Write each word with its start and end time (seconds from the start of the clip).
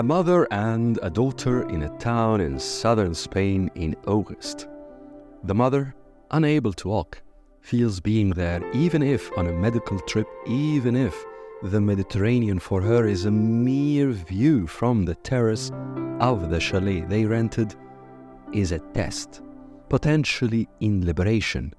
A 0.00 0.02
mother 0.02 0.48
and 0.50 0.98
a 1.02 1.10
daughter 1.10 1.68
in 1.68 1.82
a 1.82 1.98
town 1.98 2.40
in 2.40 2.58
southern 2.58 3.12
Spain 3.12 3.70
in 3.74 3.94
August. 4.06 4.66
The 5.44 5.54
mother, 5.54 5.94
unable 6.30 6.72
to 6.72 6.88
walk, 6.88 7.20
feels 7.60 8.00
being 8.00 8.30
there, 8.30 8.62
even 8.72 9.02
if 9.02 9.30
on 9.36 9.48
a 9.48 9.52
medical 9.52 10.00
trip, 10.00 10.26
even 10.46 10.96
if 10.96 11.14
the 11.64 11.82
Mediterranean 11.82 12.58
for 12.58 12.80
her 12.80 13.06
is 13.06 13.26
a 13.26 13.30
mere 13.30 14.08
view 14.08 14.66
from 14.66 15.04
the 15.04 15.16
terrace 15.16 15.70
of 16.18 16.48
the 16.48 16.60
chalet 16.60 17.02
they 17.02 17.26
rented, 17.26 17.74
is 18.54 18.72
a 18.72 18.78
test, 18.94 19.42
potentially 19.90 20.66
in 20.80 21.04
liberation. 21.04 21.74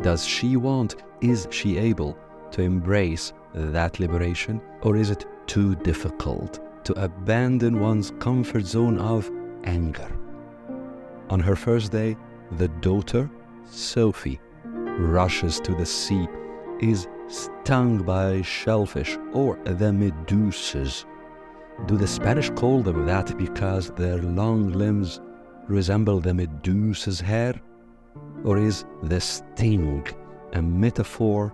Does 0.00 0.24
she 0.24 0.56
want, 0.56 1.02
is 1.20 1.48
she 1.50 1.76
able 1.78 2.16
to 2.52 2.62
embrace 2.62 3.32
that 3.52 3.98
liberation, 3.98 4.60
or 4.82 4.94
is 4.94 5.10
it 5.10 5.26
too 5.48 5.74
difficult 5.74 6.63
to 6.84 6.92
abandon 7.02 7.80
one's 7.80 8.12
comfort 8.18 8.64
zone 8.64 8.98
of 8.98 9.30
anger? 9.64 10.10
On 11.30 11.40
her 11.40 11.56
first 11.56 11.92
day, 11.92 12.16
the 12.52 12.68
daughter, 12.68 13.30
Sophie, 13.64 14.40
rushes 14.64 15.58
to 15.60 15.74
the 15.74 15.86
sea, 15.86 16.28
is 16.80 17.08
stung 17.28 18.02
by 18.02 18.42
shellfish 18.42 19.16
or 19.32 19.58
the 19.64 19.92
medusas. 19.92 21.04
Do 21.86 21.96
the 21.96 22.06
Spanish 22.06 22.50
call 22.50 22.82
them 22.82 23.06
that 23.06 23.36
because 23.38 23.90
their 23.90 24.18
long 24.18 24.72
limbs 24.72 25.20
resemble 25.66 26.20
the 26.20 26.34
medusa's 26.34 27.20
hair? 27.20 27.54
Or 28.44 28.58
is 28.58 28.84
the 29.02 29.20
sting 29.20 30.06
a 30.52 30.62
metaphor 30.62 31.52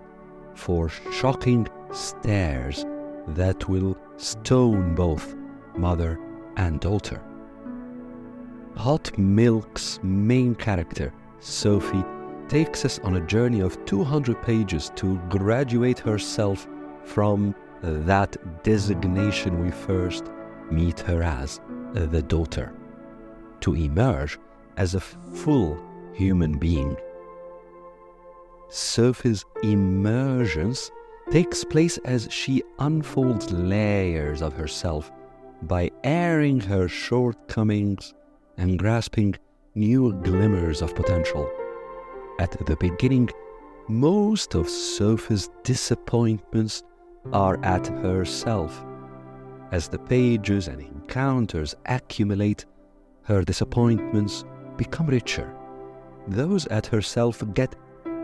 for 0.53 0.89
shocking 0.89 1.67
stares 1.91 2.85
that 3.29 3.67
will 3.69 3.97
stone 4.17 4.95
both 4.95 5.35
mother 5.75 6.19
and 6.57 6.79
daughter? 6.79 7.21
Hot 8.75 9.17
Milk's 9.17 9.99
main 10.01 10.55
character, 10.55 11.13
Sophie, 11.39 12.05
takes 12.47 12.85
us 12.85 12.99
on 12.99 13.15
a 13.15 13.27
journey 13.27 13.61
of 13.61 13.83
200 13.85 14.41
pages 14.41 14.91
to 14.95 15.17
graduate 15.29 15.99
herself 15.99 16.67
from 17.03 17.55
that 17.81 18.37
designation 18.63 19.63
we 19.63 19.71
first 19.71 20.25
meet 20.69 20.99
her 20.99 21.23
as, 21.23 21.59
the 21.93 22.21
daughter, 22.21 22.73
to 23.61 23.75
emerge 23.75 24.39
as 24.77 24.95
a 24.95 24.99
full 24.99 25.77
human 26.13 26.57
being. 26.57 26.95
Sophie's 28.69 29.45
emergence 29.63 30.91
takes 31.31 31.63
place 31.63 31.97
as 31.99 32.27
she 32.29 32.61
unfolds 32.79 33.49
layers 33.53 34.41
of 34.41 34.51
herself 34.51 35.09
by 35.61 35.89
airing 36.03 36.59
her 36.59 36.89
shortcomings 36.89 38.13
and 38.57 38.77
grasping 38.77 39.33
new 39.73 40.11
glimmers 40.23 40.81
of 40.81 40.93
potential. 40.93 41.49
At 42.39 42.51
the 42.65 42.75
beginning, 42.75 43.29
most 43.87 44.55
of 44.55 44.67
Sophie's 44.67 45.49
disappointments 45.63 46.83
are 47.31 47.63
at 47.63 47.87
herself. 47.87 48.83
As 49.71 49.87
the 49.87 49.99
pages 49.99 50.67
and 50.67 50.81
encounters 50.81 51.75
accumulate, 51.85 52.65
her 53.23 53.41
disappointments 53.41 54.43
become 54.75 55.07
richer. 55.07 55.55
Those 56.27 56.67
at 56.67 56.87
herself 56.87 57.41
get 57.53 57.73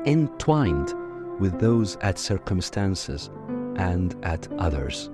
entwined 0.05 0.93
with 1.39 1.59
those 1.59 1.97
at 1.97 2.17
circumstances 2.17 3.29
and 3.75 4.15
at 4.23 4.47
others. 4.59 5.09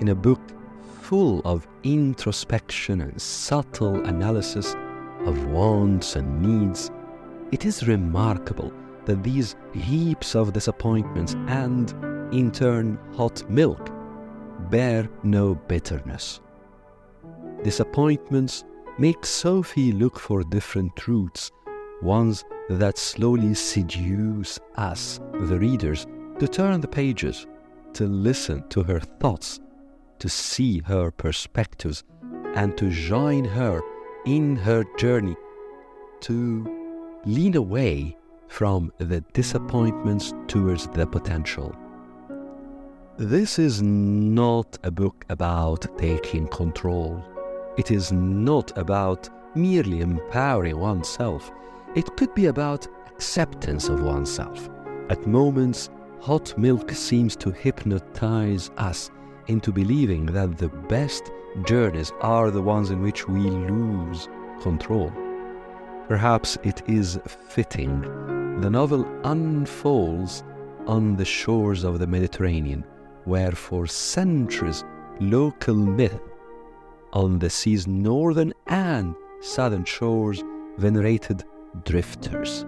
In 0.00 0.08
a 0.08 0.14
book 0.14 0.40
full 1.00 1.40
of 1.44 1.66
introspection 1.82 3.00
and 3.02 3.20
subtle 3.20 4.04
analysis 4.04 4.74
of 5.26 5.44
wants 5.46 6.16
and 6.16 6.42
needs, 6.42 6.90
it 7.52 7.66
is 7.66 7.86
remarkable 7.86 8.72
that 9.04 9.22
these 9.22 9.56
heaps 9.74 10.34
of 10.34 10.52
disappointments 10.52 11.34
and, 11.48 11.92
in 12.32 12.50
turn, 12.50 12.98
hot 13.14 13.48
milk 13.50 13.90
bear 14.70 15.08
no 15.22 15.54
bitterness. 15.54 16.40
Disappointments 17.62 18.64
make 18.98 19.26
Sophie 19.26 19.92
look 19.92 20.18
for 20.18 20.42
different 20.42 21.06
routes, 21.06 21.50
ones 22.02 22.44
that 22.68 22.98
slowly 22.98 23.54
seduce 23.54 24.58
us, 24.76 25.20
the 25.32 25.58
readers, 25.58 26.06
to 26.38 26.48
turn 26.48 26.80
the 26.80 26.88
pages, 26.88 27.46
to 27.94 28.06
listen 28.06 28.66
to 28.68 28.82
her 28.82 29.00
thoughts, 29.00 29.60
to 30.18 30.28
see 30.28 30.80
her 30.80 31.10
perspectives, 31.10 32.04
and 32.54 32.76
to 32.76 32.90
join 32.90 33.44
her 33.44 33.80
in 34.26 34.56
her 34.56 34.84
journey 34.96 35.36
to 36.20 37.20
lean 37.24 37.56
away 37.56 38.16
from 38.48 38.92
the 38.98 39.20
disappointments 39.32 40.32
towards 40.46 40.86
the 40.88 41.06
potential. 41.06 41.74
This 43.18 43.58
is 43.58 43.82
not 43.82 44.78
a 44.84 44.90
book 44.90 45.24
about 45.28 45.86
taking 45.98 46.48
control. 46.48 47.22
It 47.76 47.90
is 47.90 48.12
not 48.12 48.76
about 48.78 49.28
merely 49.54 50.00
empowering 50.00 50.78
oneself. 50.78 51.50
It 51.94 52.16
could 52.16 52.34
be 52.34 52.46
about 52.46 52.86
acceptance 53.08 53.90
of 53.90 54.02
oneself. 54.02 54.70
At 55.10 55.26
moments, 55.26 55.90
hot 56.20 56.56
milk 56.56 56.90
seems 56.92 57.36
to 57.36 57.50
hypnotize 57.50 58.70
us 58.78 59.10
into 59.48 59.72
believing 59.72 60.24
that 60.26 60.56
the 60.56 60.68
best 60.68 61.30
journeys 61.64 62.10
are 62.22 62.50
the 62.50 62.62
ones 62.62 62.90
in 62.90 63.02
which 63.02 63.28
we 63.28 63.42
lose 63.42 64.28
control. 64.62 65.12
Perhaps 66.08 66.56
it 66.62 66.82
is 66.88 67.18
fitting. 67.50 68.00
The 68.62 68.70
novel 68.70 69.06
unfolds 69.24 70.44
on 70.86 71.16
the 71.16 71.26
shores 71.26 71.84
of 71.84 71.98
the 71.98 72.06
Mediterranean, 72.06 72.84
where 73.24 73.52
for 73.52 73.86
centuries 73.86 74.82
local 75.20 75.74
myth 75.74 76.20
on 77.12 77.38
the 77.38 77.50
sea's 77.50 77.86
northern 77.86 78.54
and 78.68 79.14
southern 79.40 79.84
shores 79.84 80.42
venerated 80.78 81.44
drifters. 81.84 82.66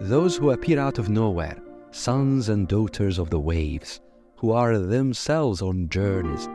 Those 0.00 0.36
who 0.36 0.50
appear 0.50 0.78
out 0.78 0.98
of 0.98 1.08
nowhere, 1.08 1.60
sons 1.90 2.48
and 2.48 2.68
daughters 2.68 3.18
of 3.18 3.30
the 3.30 3.40
waves, 3.40 4.00
who 4.36 4.52
are 4.52 4.78
themselves 4.78 5.62
on 5.62 5.88
journeys, 5.88 6.46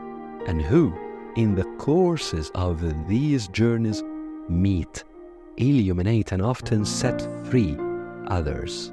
and 0.46 0.60
who, 0.60 0.92
in 1.36 1.54
the 1.54 1.64
courses 1.78 2.50
of 2.54 3.08
these 3.08 3.48
journeys, 3.48 4.02
meet 4.48 5.04
illuminate 5.58 6.32
and 6.32 6.42
often 6.42 6.84
set 6.84 7.20
free 7.46 7.76
others. 8.28 8.92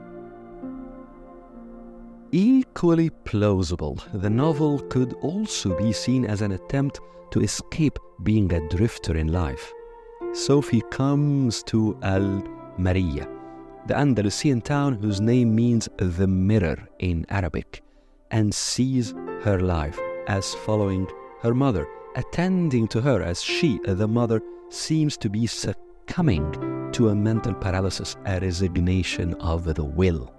Equally 2.31 3.09
plausible, 3.09 3.97
the 4.13 4.29
novel 4.29 4.79
could 4.89 5.13
also 5.21 5.77
be 5.77 5.94
seen 5.94 6.25
as 6.25 6.41
an 6.41 6.51
attempt 6.51 6.99
to 7.31 7.41
escape 7.41 7.97
being 8.23 8.51
a 8.53 8.67
drifter 8.69 9.15
in 9.15 9.31
life. 9.31 9.71
Sophie 10.33 10.83
comes 10.91 11.63
to 11.63 11.97
Al 12.01 12.44
Maria, 12.78 13.28
the 13.88 13.97
Andalusian 13.97 14.62
town 14.62 14.94
whose 14.94 15.22
name 15.22 15.56
means 15.56 15.88
the 15.97 16.28
mirror 16.28 16.88
in 17.00 17.25
Arabic, 17.30 17.84
and 18.31 18.53
sees 18.53 19.13
her 19.44 19.59
life 19.59 20.00
as 20.28 20.56
following 20.66 21.08
her 21.41 21.53
mother, 21.53 21.88
attending 22.16 22.88
to 22.88 23.02
her 23.02 23.22
as 23.22 23.41
she, 23.41 23.80
the 23.86 24.08
mother, 24.08 24.41
seems 24.69 25.18
to 25.18 25.30
be 25.30 25.46
succumbing 25.46 26.90
to 26.91 27.09
a 27.09 27.16
mental 27.16 27.53
paralysis, 27.53 28.16
a 28.25 28.40
resignation 28.40 29.34
of 29.36 29.63
the 29.75 29.84
will. 29.84 30.34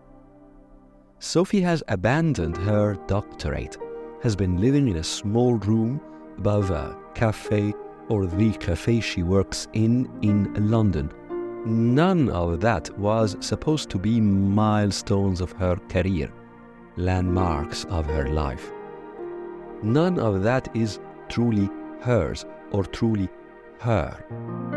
Sophie 1.19 1.61
has 1.61 1.82
abandoned 1.89 2.56
her 2.56 2.97
doctorate, 3.06 3.77
has 4.23 4.35
been 4.35 4.61
living 4.61 4.89
in 4.89 4.97
a 4.97 5.05
small 5.05 5.55
room 5.55 6.00
above 6.39 6.71
a 6.71 6.97
cafe 7.15 7.73
or 8.09 8.27
the 8.27 8.53
cafe 8.59 9.00
she 9.00 9.23
works 9.23 9.69
in 9.73 10.11
in 10.23 10.71
London. 10.71 11.11
None 11.67 12.29
of 12.31 12.61
that 12.61 12.97
was 12.97 13.37
supposed 13.41 13.91
to 13.91 13.99
be 13.99 14.21
milestones 14.21 15.41
of 15.41 15.51
her 15.53 15.77
career, 15.89 16.33
landmarks 16.97 17.85
of 17.87 18.07
her 18.07 18.29
life. 18.29 18.71
None 19.83 20.19
of 20.19 20.45
that 20.45 20.69
is 20.77 21.01
truly 21.29 21.69
hers 22.01 22.47
or 22.71 22.85
truly 22.85 23.29
her. 23.81 24.17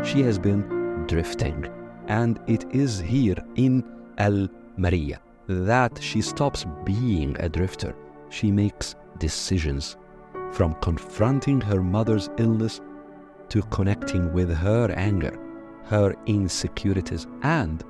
She 0.04 0.20
has 0.22 0.38
been 0.38 1.04
drifting. 1.06 1.68
And 2.08 2.40
it 2.48 2.64
is 2.74 2.98
here 2.98 3.36
in 3.54 3.84
El 4.18 4.48
Maria 4.76 5.20
that 5.46 6.02
she 6.02 6.20
stops 6.20 6.66
being 6.84 7.36
a 7.38 7.48
drifter. 7.48 7.94
She 8.30 8.50
makes 8.50 8.96
decisions 9.18 9.96
from 10.50 10.74
confronting 10.80 11.60
her 11.60 11.82
mother's 11.82 12.28
illness 12.38 12.80
to 13.50 13.62
connecting 13.62 14.32
with 14.32 14.52
her 14.52 14.90
anger, 14.90 15.38
her 15.84 16.14
insecurities, 16.26 17.26
and 17.42 17.84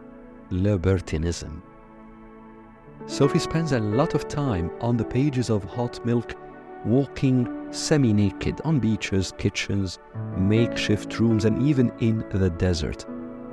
libertinism. 0.51 1.63
Sophie 3.07 3.39
spends 3.39 3.73
a 3.73 3.81
lot 3.81 4.15
of 4.15 4.29
time 4.29 4.71
on 4.81 4.97
the 4.97 5.05
pages 5.05 5.51
of 5.51 5.65
Hot 5.65 6.05
Milk 6.05 6.35
walking 6.85 7.69
semi 7.71 8.13
naked 8.13 8.61
on 8.65 8.79
beaches, 8.79 9.33
kitchens, 9.39 9.99
makeshift 10.37 11.19
rooms, 11.19 11.45
and 11.45 11.63
even 11.63 11.93
in 12.01 12.25
the 12.31 12.51
desert. 12.51 13.07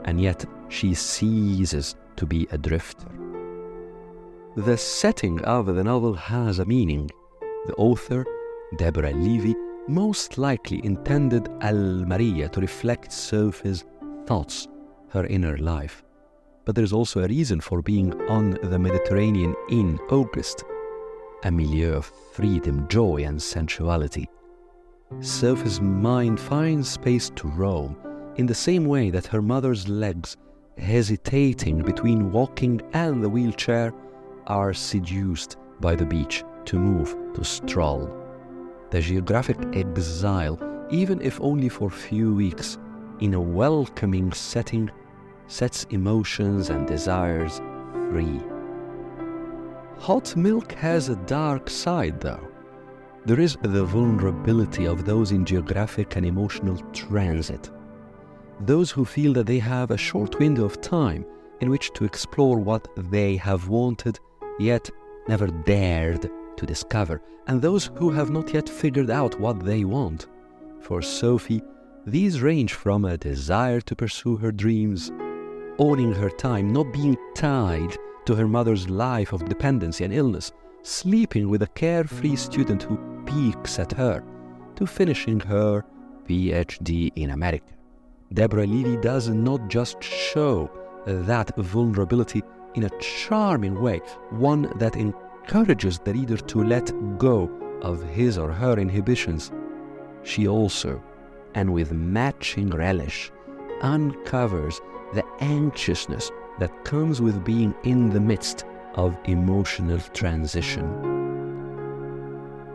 And 0.06 0.20
yet 0.20 0.46
she 0.70 0.94
ceases 0.94 1.96
to 2.16 2.26
be 2.26 2.48
a 2.52 2.58
drifter. 2.58 3.08
The 4.56 4.78
setting 4.78 5.44
of 5.46 5.68
the 5.68 5.84
novel 5.84 6.14
has 6.14 6.60
a 6.60 6.66
meaning. 6.66 7.10
The 7.68 7.76
author, 7.76 8.26
Deborah 8.78 9.12
Levy, 9.12 9.56
most 9.88 10.38
likely 10.38 10.84
intended 10.84 11.46
Almería 11.62 12.52
to 12.52 12.60
reflect 12.60 13.12
Sophie's 13.12 13.86
thoughts, 14.28 14.68
her 15.10 15.26
inner 15.26 15.58
life. 15.58 16.04
But 16.66 16.76
there's 16.76 16.94
also 16.94 17.24
a 17.24 17.28
reason 17.28 17.62
for 17.62 17.82
being 17.82 18.14
on 18.30 18.58
the 18.62 18.78
Mediterranean 18.78 19.56
in 19.70 19.98
August, 20.12 20.66
a 21.44 21.52
milieu 21.52 21.94
of 21.94 22.12
freedom, 22.34 22.88
joy, 22.90 23.24
and 23.24 23.42
sensuality. 23.42 24.28
Sophie's 25.22 25.80
mind 25.80 26.40
finds 26.40 26.90
space 26.90 27.32
to 27.36 27.48
roam 27.48 27.96
in 28.36 28.46
the 28.46 28.54
same 28.54 28.86
way 28.86 29.10
that 29.10 29.26
her 29.28 29.42
mother's 29.42 29.88
legs, 29.88 30.36
hesitating 30.78 31.82
between 31.82 32.32
walking 32.32 32.82
and 32.94 33.24
the 33.24 33.30
wheelchair, 33.30 33.94
are 34.48 34.74
seduced 34.74 35.56
by 35.80 35.96
the 35.96 36.06
beach 36.06 36.44
to 36.66 36.78
move, 36.78 37.16
to 37.34 37.44
stroll. 37.46 38.12
The 38.92 39.00
geographic 39.00 39.58
exile, 39.74 40.60
even 40.90 41.22
if 41.22 41.40
only 41.40 41.70
for 41.70 41.90
few 41.90 42.36
weeks, 42.36 42.78
in 43.20 43.34
a 43.34 43.42
welcoming 43.42 44.32
setting, 44.32 44.90
sets 45.48 45.86
emotions 45.90 46.70
and 46.70 46.88
desires 46.88 47.62
free. 48.10 48.42
Hot 50.00 50.36
milk 50.36 50.72
has 50.74 51.10
a 51.10 51.16
dark 51.16 51.70
side, 51.70 52.22
though. 52.22 52.48
There 53.26 53.40
is 53.40 53.58
the 53.62 53.84
vulnerability 53.84 54.86
of 54.86 55.06
those 55.06 55.32
in 55.32 55.44
geographic 55.44 56.16
and 56.16 56.26
emotional 56.26 56.78
transit. 56.94 57.70
Those 58.62 58.92
who 58.92 59.06
feel 59.06 59.34
that 59.34 59.48
they 59.48 59.60
have 59.60 59.92
a 59.92 59.98
short 59.98 60.40
window 60.40 60.66
of 60.66 60.82
time 60.82 61.26
in 61.60 61.70
which 61.70 61.92
to 61.94 62.06
explore 62.06 62.60
what 62.60 62.88
they 63.12 63.36
have 63.38 63.68
wanted, 63.68 64.20
yet 64.60 64.90
never 65.28 65.48
dared 65.48 66.30
to 66.56 66.66
discover, 66.66 67.22
and 67.48 67.62
those 67.62 67.90
who 67.96 68.10
have 68.12 68.30
not 68.30 68.54
yet 68.54 68.70
figured 68.70 69.10
out 69.10 69.40
what 69.40 69.60
they 69.64 69.84
want. 69.84 70.28
For 70.80 71.02
Sophie, 71.02 71.62
these 72.08 72.42
range 72.42 72.74
from 72.74 73.04
a 73.04 73.18
desire 73.18 73.82
to 73.82 73.94
pursue 73.94 74.38
her 74.38 74.52
dreams, 74.52 75.12
owning 75.78 76.14
her 76.14 76.30
time, 76.30 76.72
not 76.72 76.94
being 76.94 77.18
tied 77.36 77.98
to 78.26 78.34
her 78.34 78.48
mother's 78.48 78.90
life 78.90 79.34
of 79.34 79.50
dependency 79.50 80.06
and 80.06 80.14
illness, 80.14 80.54
sleeping 80.84 81.50
with 81.50 81.64
a 81.64 81.68
carefree 81.68 82.38
student 82.38 82.82
who 82.82 82.98
peeks 83.26 83.78
at 83.78 83.92
her, 83.92 84.24
to 84.78 84.86
finishing 84.86 85.38
her 85.42 85.84
PhD 86.26 87.12
in 87.18 87.32
America. 87.32 87.74
Deborah 88.34 88.66
Levy 88.66 88.96
does 88.98 89.28
not 89.28 89.68
just 89.68 90.02
show 90.02 90.72
that 91.06 91.54
vulnerability 91.58 92.42
in 92.76 92.84
a 92.84 93.00
charming 93.02 93.82
way, 93.82 94.00
one 94.30 94.72
that 94.78 94.96
encourages 94.96 96.00
the 96.00 96.14
reader 96.14 96.38
to 96.38 96.64
let 96.64 96.90
go 97.18 97.52
of 97.82 98.02
his 98.12 98.38
or 98.38 98.50
her 98.50 98.80
inhibitions. 98.80 99.52
She 100.24 100.48
also, 100.48 101.04
and 101.58 101.74
with 101.74 101.92
matching 101.92 102.70
relish, 102.70 103.32
uncovers 103.82 104.80
the 105.16 105.24
anxiousness 105.40 106.32
that 106.60 106.86
comes 106.86 107.20
with 107.20 107.44
being 107.44 107.74
in 107.84 108.12
the 108.12 108.20
midst 108.20 108.64
of 108.94 109.18
emotional 109.26 110.00
transition. 110.14 110.86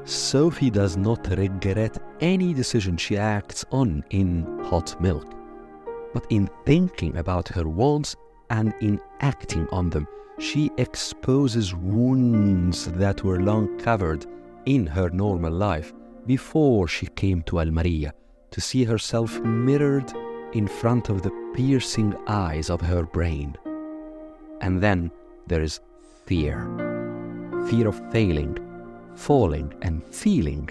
Sophie 0.05 0.69
does 0.69 0.96
not 0.96 1.25
regret 1.38 1.96
any 2.20 2.52
decision 2.52 2.96
she 2.96 3.17
acts 3.17 3.64
on 3.70 4.05
in 4.11 4.44
Hot 4.64 5.00
Milk, 5.00 5.32
but 6.12 6.26
in 6.31 6.50
thinking 6.67 7.17
about 7.19 7.46
her 7.50 7.69
wants 7.69 8.17
and 8.50 8.75
in 8.81 9.00
acting 9.20 9.69
on 9.70 9.90
them, 9.90 10.08
she 10.40 10.73
exposes 10.76 11.73
wounds 11.73 12.90
that 12.93 13.23
were 13.23 13.40
long 13.40 13.78
covered 13.78 14.26
in 14.67 14.87
her 14.88 15.08
normal 15.11 15.52
life 15.52 15.93
before 16.26 16.88
she 16.88 17.06
came 17.06 17.43
to 17.43 17.56
Almería 17.56 18.12
to 18.52 18.60
see 18.60 18.84
herself 18.84 19.40
mirrored 19.40 20.12
in 20.52 20.69
front 20.69 21.08
of 21.08 21.22
the 21.22 21.31
piercing 21.54 22.14
eyes 22.26 22.70
of 22.70 22.81
her 22.81 23.04
brain. 23.04 23.56
And 24.60 24.81
then 24.81 25.10
there 25.46 25.62
is 25.62 25.81
fear 26.26 26.93
fear 27.69 27.88
of 27.88 28.12
failing, 28.12 28.58
falling, 29.14 29.72
and 29.82 30.02
feeling. 30.04 30.69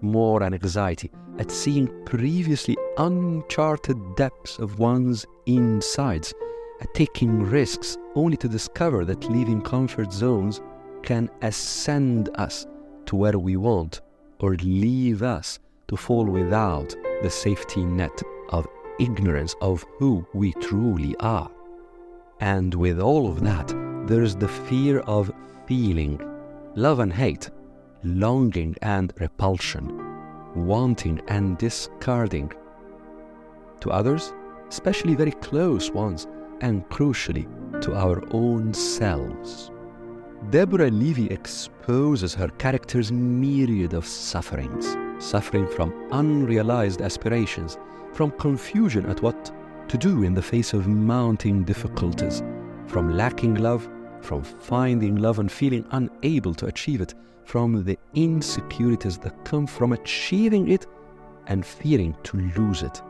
More 0.00 0.42
an 0.42 0.54
anxiety 0.54 1.10
at 1.38 1.50
seeing 1.50 1.88
previously 2.04 2.76
uncharted 2.98 4.16
depths 4.16 4.58
of 4.58 4.78
one's 4.78 5.24
insides, 5.46 6.34
at 6.80 6.92
taking 6.94 7.42
risks 7.42 7.96
only 8.14 8.36
to 8.38 8.48
discover 8.48 9.04
that 9.04 9.30
leaving 9.30 9.62
comfort 9.62 10.12
zones 10.12 10.60
can 11.02 11.30
ascend 11.42 12.28
us 12.34 12.66
to 13.06 13.16
where 13.16 13.38
we 13.38 13.56
want 13.56 14.00
or 14.40 14.54
leave 14.56 15.22
us 15.22 15.58
to 15.92 15.96
fall 15.98 16.24
without 16.24 16.96
the 17.22 17.28
safety 17.28 17.84
net 17.84 18.22
of 18.48 18.66
ignorance 18.98 19.54
of 19.60 19.84
who 19.98 20.26
we 20.32 20.54
truly 20.54 21.14
are. 21.20 21.50
And 22.40 22.72
with 22.74 22.98
all 22.98 23.30
of 23.30 23.42
that, 23.42 23.68
there's 24.06 24.34
the 24.34 24.48
fear 24.48 25.00
of 25.00 25.30
feeling 25.66 26.18
love 26.76 27.00
and 27.00 27.12
hate, 27.12 27.50
longing 28.04 28.74
and 28.80 29.12
repulsion, 29.20 29.86
wanting 30.54 31.20
and 31.28 31.58
discarding. 31.58 32.50
To 33.80 33.90
others, 33.90 34.32
especially 34.70 35.14
very 35.14 35.32
close 35.32 35.90
ones, 35.90 36.26
and 36.62 36.88
crucially, 36.88 37.46
to 37.82 37.94
our 37.94 38.24
own 38.30 38.72
selves. 38.72 39.70
Deborah 40.48 40.90
Levy 40.90 41.26
exposes 41.26 42.32
her 42.32 42.48
character's 42.48 43.12
myriad 43.12 43.92
of 43.92 44.06
sufferings, 44.06 44.96
suffering 45.22 45.66
from 45.68 45.94
unrealized 46.12 47.00
aspirations, 47.00 47.78
from 48.12 48.30
confusion 48.32 49.06
at 49.06 49.22
what 49.22 49.50
to 49.88 49.96
do 49.96 50.22
in 50.22 50.34
the 50.34 50.42
face 50.42 50.72
of 50.72 50.88
mounting 50.88 51.64
difficulties, 51.64 52.42
from 52.86 53.16
lacking 53.16 53.54
love, 53.54 53.88
from 54.20 54.42
finding 54.42 55.16
love 55.16 55.38
and 55.38 55.50
feeling 55.50 55.84
unable 55.92 56.54
to 56.54 56.66
achieve 56.66 57.00
it, 57.00 57.14
from 57.44 57.84
the 57.84 57.98
insecurities 58.14 59.18
that 59.18 59.44
come 59.44 59.66
from 59.66 59.92
achieving 59.92 60.68
it 60.68 60.86
and 61.46 61.64
fearing 61.64 62.16
to 62.22 62.36
lose 62.56 62.82
it, 62.82 63.02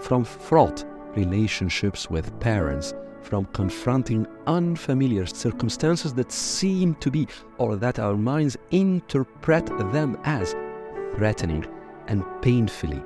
from 0.00 0.24
fraught 0.24 0.84
relationships 1.14 2.10
with 2.10 2.38
parents, 2.40 2.94
from 3.22 3.44
confronting 3.46 4.26
unfamiliar 4.46 5.26
circumstances 5.26 6.14
that 6.14 6.32
seem 6.32 6.94
to 6.96 7.10
be 7.10 7.26
or 7.58 7.76
that 7.76 7.98
our 7.98 8.16
minds 8.16 8.56
interpret 8.70 9.66
them 9.92 10.18
as 10.24 10.54
threatening 11.16 11.66
and 12.06 12.24
painfully 12.42 13.02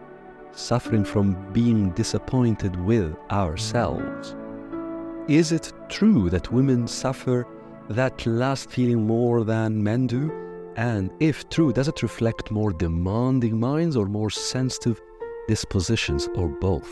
suffering 0.54 1.04
from 1.04 1.52
being 1.52 1.90
disappointed 1.90 2.76
with 2.84 3.14
ourselves. 3.30 4.36
Is 5.28 5.52
it 5.52 5.72
true 5.88 6.30
that 6.30 6.52
women 6.52 6.86
suffer 6.86 7.46
that 7.88 8.26
last 8.26 8.70
feeling 8.70 9.06
more 9.06 9.44
than 9.44 9.82
men 9.82 10.06
do? 10.06 10.32
And 10.76 11.10
if 11.20 11.48
true, 11.48 11.72
does 11.72 11.88
it 11.88 12.02
reflect 12.02 12.50
more 12.50 12.72
demanding 12.72 13.58
minds 13.58 13.96
or 13.96 14.06
more 14.06 14.30
sensitive 14.30 15.00
dispositions 15.48 16.28
or 16.34 16.48
both? 16.48 16.90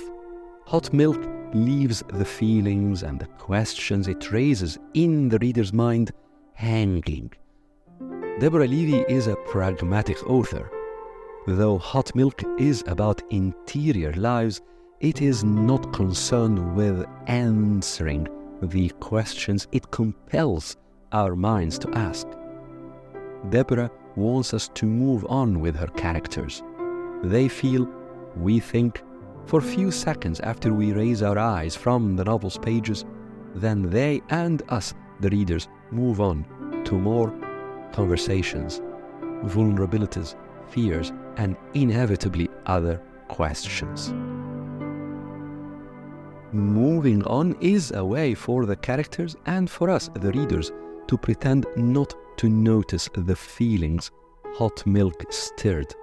Hot 0.66 0.92
milk 0.92 1.20
leaves 1.52 2.04
the 2.08 2.24
feelings 2.24 3.02
and 3.02 3.18
the 3.18 3.26
questions 3.26 4.06
it 4.06 4.30
raises 4.30 4.78
in 4.94 5.28
the 5.28 5.38
reader's 5.38 5.72
mind 5.72 6.12
hanging. 6.52 7.32
Deborah 8.38 8.68
Levy 8.68 9.00
is 9.08 9.26
a 9.26 9.36
pragmatic 9.36 10.24
author 10.28 10.70
Though 11.46 11.78
Hot 11.78 12.14
Milk 12.14 12.42
is 12.58 12.84
about 12.86 13.22
interior 13.30 14.12
lives, 14.12 14.60
it 15.00 15.22
is 15.22 15.42
not 15.42 15.90
concerned 15.90 16.76
with 16.76 17.06
answering 17.28 18.28
the 18.60 18.90
questions 19.00 19.66
it 19.72 19.90
compels 19.90 20.76
our 21.12 21.34
minds 21.34 21.78
to 21.78 21.90
ask. 21.92 22.26
Deborah 23.48 23.90
wants 24.16 24.52
us 24.52 24.68
to 24.74 24.84
move 24.84 25.24
on 25.30 25.60
with 25.60 25.74
her 25.76 25.86
characters. 25.86 26.62
They 27.22 27.48
feel, 27.48 27.88
we 28.36 28.60
think, 28.60 29.02
for 29.46 29.60
a 29.60 29.62
few 29.62 29.90
seconds 29.90 30.40
after 30.40 30.74
we 30.74 30.92
raise 30.92 31.22
our 31.22 31.38
eyes 31.38 31.74
from 31.74 32.16
the 32.16 32.24
novel's 32.24 32.58
pages, 32.58 33.06
then 33.54 33.88
they 33.88 34.20
and 34.28 34.62
us, 34.68 34.92
the 35.20 35.30
readers, 35.30 35.68
move 35.90 36.20
on 36.20 36.44
to 36.84 36.94
more 36.98 37.32
conversations, 37.92 38.82
vulnerabilities, 39.44 40.36
fears, 40.68 41.12
and 41.40 41.56
inevitably 41.72 42.48
other 42.66 43.00
questions. 43.28 44.12
Moving 46.52 47.24
on 47.24 47.56
is 47.60 47.92
a 47.92 48.04
way 48.04 48.34
for 48.34 48.66
the 48.66 48.76
characters 48.76 49.36
and 49.46 49.68
for 49.68 49.88
us, 49.88 50.10
the 50.14 50.32
readers, 50.32 50.70
to 51.06 51.16
pretend 51.16 51.66
not 51.76 52.14
to 52.36 52.48
notice 52.48 53.08
the 53.14 53.34
feelings 53.34 54.10
hot 54.58 54.84
milk 54.86 55.24
stirred 55.30 55.94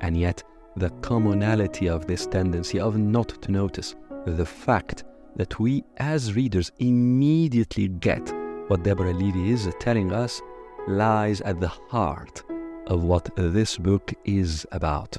And 0.00 0.16
yet, 0.16 0.42
the 0.76 0.90
commonality 1.00 1.88
of 1.88 2.06
this 2.06 2.26
tendency 2.26 2.78
of 2.78 2.96
not 2.98 3.28
to 3.42 3.50
notice, 3.50 3.96
the 4.26 4.46
fact 4.46 5.04
that 5.36 5.58
we 5.58 5.82
as 5.96 6.34
readers 6.34 6.70
immediately 6.78 7.88
get 7.88 8.32
what 8.68 8.82
Deborah 8.82 9.14
Levy 9.14 9.50
is 9.50 9.68
telling 9.80 10.12
us, 10.12 10.42
lies 10.86 11.40
at 11.40 11.60
the 11.60 11.68
heart 11.68 12.44
of 12.86 13.04
what 13.04 13.28
this 13.36 13.76
book 13.76 14.12
is 14.24 14.66
about. 14.72 15.16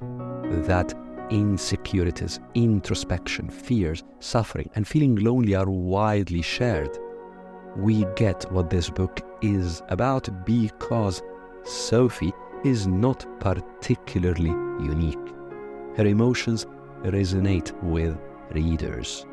That 0.67 0.93
insecurities, 1.29 2.39
introspection, 2.55 3.49
fears, 3.49 4.03
suffering, 4.19 4.69
and 4.75 4.87
feeling 4.87 5.15
lonely 5.15 5.55
are 5.55 5.69
widely 5.69 6.41
shared. 6.41 6.97
We 7.75 8.05
get 8.15 8.49
what 8.51 8.69
this 8.69 8.89
book 8.89 9.21
is 9.41 9.81
about 9.89 10.45
because 10.45 11.21
Sophie 11.63 12.33
is 12.63 12.87
not 12.87 13.25
particularly 13.39 14.49
unique. 14.83 15.17
Her 15.95 16.05
emotions 16.05 16.65
resonate 17.03 17.71
with 17.83 18.17
readers. 18.51 19.25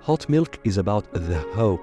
Hot 0.00 0.28
Milk 0.28 0.58
is 0.64 0.78
about 0.78 1.12
the 1.12 1.40
hope, 1.54 1.80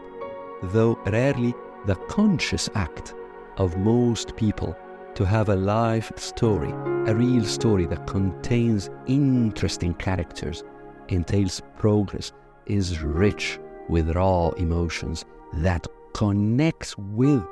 though 0.63 0.99
rarely 1.05 1.53
the 1.85 1.95
conscious 1.95 2.69
act 2.75 3.13
of 3.57 3.77
most 3.77 4.35
people 4.35 4.75
to 5.19 5.25
have 5.25 5.49
a 5.49 5.55
life 5.55 6.13
story, 6.15 6.71
a 7.11 7.13
real 7.13 7.43
story 7.43 7.85
that 7.85 8.07
contains 8.07 8.89
interesting 9.05 9.93
characters, 9.95 10.63
entails 11.09 11.61
progress, 11.77 12.31
is 12.67 13.01
rich 13.01 13.59
with 13.89 14.15
raw 14.15 14.47
emotions, 14.51 15.25
that 15.55 15.85
connects 16.13 16.97
with 16.97 17.43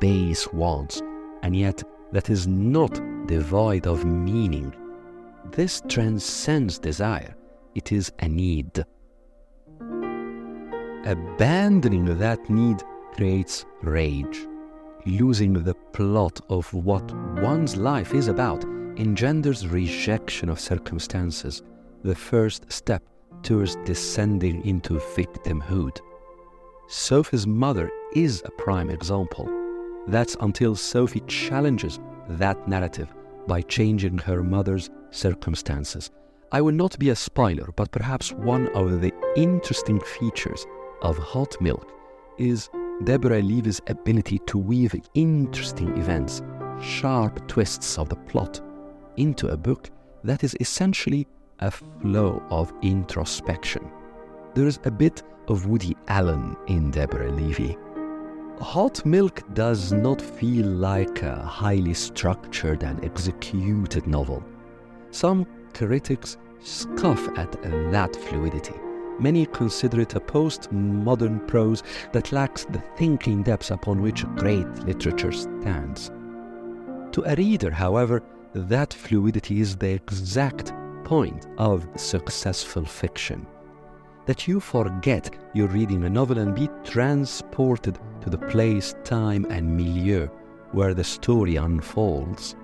base 0.00 0.50
wants, 0.54 1.02
and 1.42 1.54
yet 1.54 1.82
that 2.10 2.30
is 2.30 2.46
not 2.46 2.98
devoid 3.26 3.86
of 3.86 4.06
meaning. 4.06 4.74
This 5.50 5.82
transcends 5.88 6.78
desire, 6.78 7.36
it 7.74 7.92
is 7.92 8.10
a 8.20 8.28
need. 8.28 8.82
Abandoning 11.04 12.16
that 12.16 12.48
need 12.48 12.82
creates 13.12 13.66
rage 13.82 14.46
losing 15.06 15.52
the 15.52 15.74
plot 15.92 16.40
of 16.48 16.72
what 16.72 17.12
one's 17.40 17.76
life 17.76 18.14
is 18.14 18.28
about 18.28 18.64
engenders 18.96 19.66
rejection 19.66 20.48
of 20.48 20.60
circumstances, 20.60 21.62
the 22.02 22.14
first 22.14 22.70
step 22.70 23.02
towards 23.42 23.76
descending 23.84 24.64
into 24.66 24.94
victimhood. 24.94 25.98
Sophie's 26.88 27.46
mother 27.46 27.90
is 28.14 28.42
a 28.44 28.50
prime 28.50 28.90
example. 28.90 29.48
That's 30.08 30.36
until 30.40 30.74
Sophie 30.74 31.22
challenges 31.26 32.00
that 32.28 32.68
narrative 32.68 33.12
by 33.46 33.62
changing 33.62 34.18
her 34.18 34.42
mother's 34.42 34.90
circumstances. 35.10 36.10
I 36.52 36.60
will 36.60 36.74
not 36.74 36.98
be 36.98 37.10
a 37.10 37.16
spoiler, 37.16 37.70
but 37.76 37.92
perhaps 37.92 38.32
one 38.32 38.68
of 38.74 39.00
the 39.00 39.12
interesting 39.36 40.00
features 40.00 40.66
of 41.02 41.16
Hot 41.16 41.54
Milk 41.60 41.92
is 42.38 42.68
Deborah 43.04 43.40
Levy's 43.40 43.80
ability 43.86 44.40
to 44.46 44.58
weave 44.58 44.94
interesting 45.14 45.96
events, 45.96 46.42
sharp 46.82 47.48
twists 47.48 47.98
of 47.98 48.10
the 48.10 48.16
plot, 48.16 48.60
into 49.16 49.48
a 49.48 49.56
book 49.56 49.90
that 50.22 50.44
is 50.44 50.54
essentially 50.60 51.26
a 51.60 51.70
flow 51.70 52.42
of 52.50 52.74
introspection. 52.82 53.90
There 54.54 54.66
is 54.66 54.80
a 54.84 54.90
bit 54.90 55.22
of 55.48 55.66
Woody 55.66 55.96
Allen 56.08 56.56
in 56.66 56.90
Deborah 56.90 57.32
Levy. 57.32 57.78
Hot 58.60 59.04
Milk 59.06 59.42
does 59.54 59.92
not 59.92 60.20
feel 60.20 60.66
like 60.66 61.22
a 61.22 61.36
highly 61.36 61.94
structured 61.94 62.82
and 62.82 63.02
executed 63.02 64.06
novel. 64.06 64.44
Some 65.10 65.46
critics 65.72 66.36
scoff 66.62 67.26
at 67.38 67.52
that 67.90 68.14
fluidity 68.14 68.74
Many 69.20 69.44
consider 69.44 70.00
it 70.00 70.14
a 70.14 70.20
post-modern 70.20 71.40
prose 71.40 71.82
that 72.12 72.32
lacks 72.32 72.64
the 72.64 72.82
thinking 72.96 73.42
depth 73.42 73.70
upon 73.70 74.00
which 74.00 74.24
great 74.36 74.66
literature 74.84 75.32
stands. 75.32 76.10
To 77.12 77.22
a 77.26 77.34
reader, 77.34 77.70
however, 77.70 78.22
that 78.54 78.94
fluidity 78.94 79.60
is 79.60 79.76
the 79.76 79.90
exact 79.90 80.72
point 81.04 81.48
of 81.58 81.86
successful 81.96 82.84
fiction. 82.84 83.46
That 84.24 84.48
you 84.48 84.58
forget 84.58 85.30
you're 85.54 85.68
reading 85.68 86.04
a 86.04 86.10
novel 86.10 86.38
and 86.38 86.54
be 86.54 86.70
transported 86.82 87.98
to 88.22 88.30
the 88.30 88.38
place, 88.38 88.94
time, 89.04 89.46
and 89.50 89.76
milieu 89.76 90.28
where 90.72 90.94
the 90.94 91.04
story 91.04 91.56
unfolds. 91.56 92.56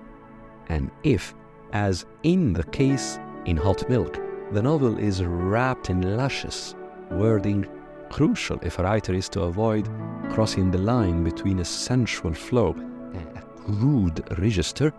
And 0.69 0.89
if, 1.03 1.35
as 1.73 2.05
in 2.23 2.53
the 2.53 2.63
case 2.63 3.19
in 3.45 3.57
Hot 3.57 3.87
Milk, 3.89 4.17
the 4.51 4.61
novel 4.61 4.97
is 4.97 5.23
wrapped 5.23 5.89
in 5.89 6.17
luscious 6.17 6.75
wording, 7.11 7.67
crucial 8.09 8.59
if 8.61 8.79
a 8.79 8.83
writer 8.83 9.13
is 9.13 9.27
to 9.29 9.41
avoid 9.41 9.89
crossing 10.31 10.71
the 10.71 10.77
line 10.77 11.23
between 11.23 11.59
a 11.59 11.65
sensual 11.65 12.33
flow 12.33 12.73
and 13.13 13.37
a 13.37 13.41
crude 13.41 14.23
register. 14.39 14.93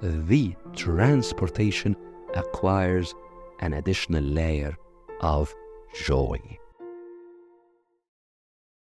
The 0.00 0.54
transportation 0.74 1.96
acquires 2.34 3.14
an 3.60 3.72
additional 3.74 4.22
layer 4.22 4.76
of 5.20 5.54
joy. 6.04 6.38